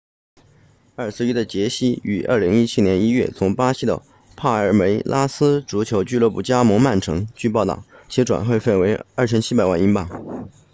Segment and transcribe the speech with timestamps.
[0.97, 4.01] 21岁的杰西 jesus 于2017年1月从巴西的
[4.35, 10.49] 帕尔梅拉斯足球俱乐部加盟曼城据报道其转会费为2700万英镑